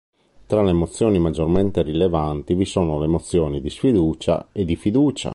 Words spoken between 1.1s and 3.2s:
maggiormente rilevanti vi sono le